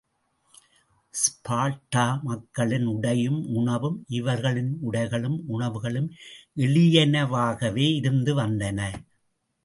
Sparta 1.13 2.05
மக்களின் 2.21 2.85
உடையும் 2.85 3.45
உணவும் 3.53 4.05
இவர்களின் 4.07 4.71
உடைகளும் 4.91 5.37
உணவுகளும் 5.47 6.09
எளியனவாகவே 6.57 7.87
இருந்து 7.95 8.33
வந்தன. 8.37 8.79